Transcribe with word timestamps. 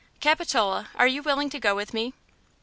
"Capitola, 0.19 0.89
are 0.95 1.05
you 1.05 1.21
willing 1.21 1.47
to 1.51 1.59
go 1.59 1.75
with 1.75 1.93
me?" 1.93 2.15